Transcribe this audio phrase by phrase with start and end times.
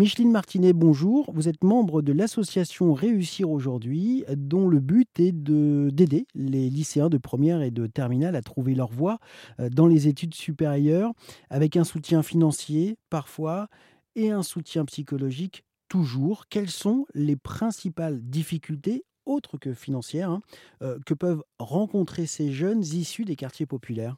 [0.00, 1.30] Micheline Martinet, bonjour.
[1.34, 7.18] Vous êtes membre de l'association Réussir aujourd'hui, dont le but est d'aider les lycéens de
[7.18, 9.18] première et de terminale à trouver leur voie
[9.58, 11.12] euh, dans les études supérieures,
[11.50, 13.68] avec un soutien financier parfois
[14.16, 16.46] et un soutien psychologique toujours.
[16.48, 20.40] Quelles sont les principales difficultés autres que financières hein,
[20.80, 24.16] euh, que peuvent rencontrer ces jeunes issus des quartiers populaires?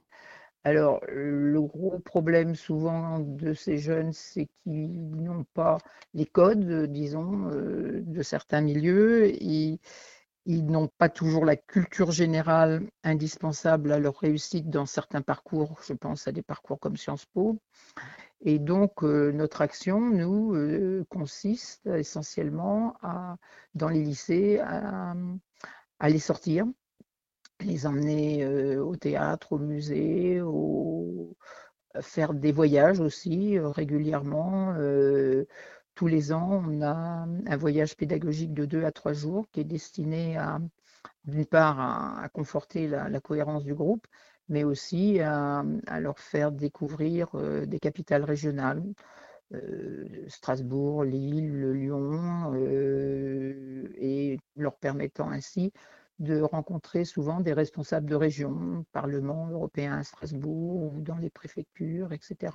[0.65, 5.79] Alors, le gros problème souvent de ces jeunes, c'est qu'ils n'ont pas
[6.15, 9.33] les codes, disons, euh, de certains milieux.
[9.43, 9.79] Ils,
[10.47, 15.81] n'ont pas toujours la culture générale indispensable à leur réussite dans certains parcours.
[15.87, 17.59] Je pense à des parcours comme Sciences Po.
[18.43, 23.37] Et donc, euh, notre action, nous, euh, consiste essentiellement à,
[23.75, 26.67] dans les lycées à les sortir
[27.65, 28.47] les emmener
[28.79, 31.37] au théâtre, au musée, au...
[32.01, 34.75] faire des voyages aussi régulièrement.
[35.95, 39.65] tous les ans, on a un voyage pédagogique de deux à trois jours qui est
[39.65, 40.59] destiné à,
[41.25, 44.07] d'une part, à, conforter la, cohérence du groupe,
[44.49, 45.65] mais aussi à,
[46.01, 47.31] leur faire découvrir
[47.67, 48.83] des capitales régionales.
[50.29, 52.55] Strasbourg, Lille, Lyon,
[53.97, 55.73] et leur permettant ainsi
[56.19, 62.13] de rencontrer souvent des responsables de région, Parlement européen à Strasbourg ou dans les préfectures,
[62.13, 62.53] etc.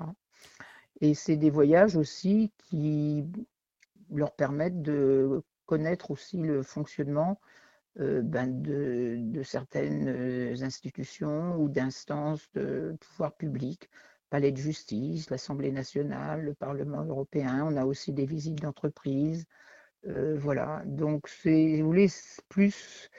[1.01, 3.25] Et c'est des voyages aussi qui
[4.09, 7.39] leur permettent de connaître aussi le fonctionnement
[7.99, 13.89] euh, ben de, certaines euh, institutions ou d'instances de pouvoir public,
[14.29, 17.65] palais de justice, l'Assemblée nationale, le Parlement européen.
[17.65, 19.45] On a aussi des visites d'entreprise.
[20.07, 22.07] Euh, voilà, donc c'est, vous voulez,
[22.49, 23.09] plus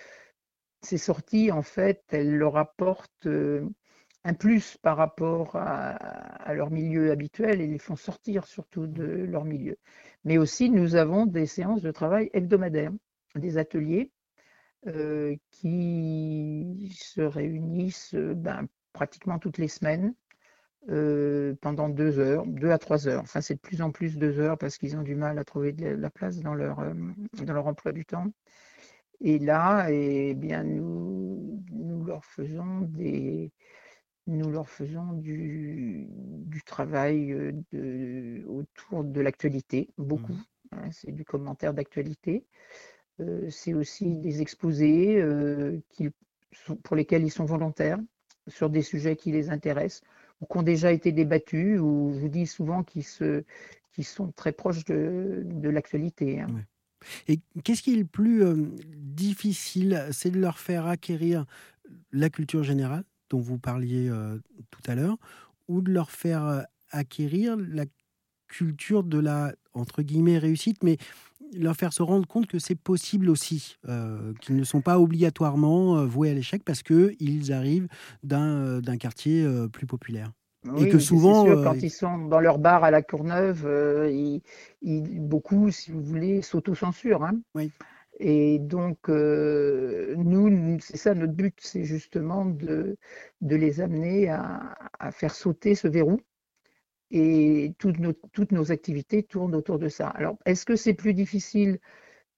[0.88, 3.68] ces sorties, en fait, elles leur apportent euh,
[4.24, 9.44] un plus par rapport à, leur milieu habituel et les font sortir surtout de leur
[9.44, 9.76] milieu.
[10.24, 12.92] Mais aussi, nous avons des séances de travail hebdomadaires,
[13.34, 14.10] des ateliers
[14.86, 20.14] euh, qui se réunissent ben, pratiquement toutes les semaines
[20.88, 23.22] euh, pendant deux heures, deux à trois heures.
[23.22, 25.72] Enfin, c'est de plus en plus deux heures parce qu'ils ont du mal à trouver
[25.72, 26.82] de la place dans leur,
[27.34, 28.32] dans leur emploi du temps.
[29.20, 33.52] Et là, eh bien, nous, nous leur faisons des,
[34.28, 40.34] nous leur faisons du, du travail euh, de, autour de l'actualité, beaucoup.
[40.34, 40.44] Mmh.
[40.72, 42.44] Hein, c'est du commentaire d'actualité.
[43.20, 46.10] Euh, c'est aussi des exposés euh, qui,
[46.84, 47.98] pour lesquels ils sont volontaires
[48.46, 50.02] sur des sujets qui les intéressent
[50.40, 54.84] ou qui ont déjà été débattus, ou je vous dis souvent qu'ils sont très proches
[54.84, 56.40] de, de l'actualité.
[56.40, 56.48] Hein.
[57.26, 58.42] Et qu'est-ce qui est le plus
[58.96, 61.44] difficile C'est de leur faire acquérir
[62.12, 64.10] la culture générale, dont vous parliez
[64.70, 65.16] tout à l'heure,
[65.68, 67.84] ou de leur faire acquérir la
[68.46, 70.96] culture de la, entre guillemets, réussite, mais
[71.54, 73.76] leur faire se rendre compte que c'est possible aussi,
[74.40, 77.88] qu'ils ne sont pas obligatoirement voués à l'échec parce qu'ils arrivent
[78.22, 80.32] d'un quartier plus populaire?
[80.76, 84.10] Et que souvent, sûr, quand euh, ils sont dans leur bar à la Courneuve, euh,
[84.10, 87.24] ils, beaucoup, si vous voulez, s'autocensurent.
[87.24, 87.40] Hein.
[87.54, 87.70] Oui.
[88.20, 92.96] Et donc, euh, nous, c'est ça notre but, c'est justement de,
[93.40, 96.20] de les amener à, à, faire sauter ce verrou.
[97.10, 100.08] Et toutes nos, toutes nos activités tournent autour de ça.
[100.08, 101.78] Alors, est-ce que c'est plus difficile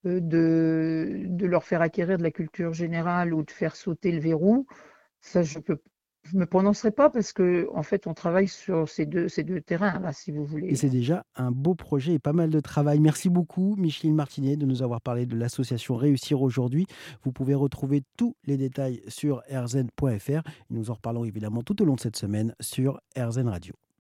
[0.05, 4.67] de, de leur faire acquérir de la culture générale ou de faire sauter le verrou?
[5.21, 5.79] Ça, je peux
[6.25, 9.29] je ne me prononcerai pas parce que en fait, on travaille sur ces deux,
[9.61, 10.69] terrains, là, si vous voulez.
[10.69, 13.01] Et c'est déjà un beau projet et pas mal de travail.
[13.01, 16.87] Merci beaucoup, Micheline Martinet, de nous avoir parlé de l'association Réussir aujourd'hui.
[17.25, 20.43] Vous pouvez retrouver tous les détails sur rzn.fr.
[20.69, 23.80] Nous en reparlons évidemment tout au long de cette semaine sur RZN Radio.